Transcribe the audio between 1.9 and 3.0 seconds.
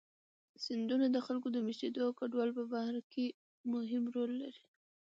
او کډوالۍ په بهیر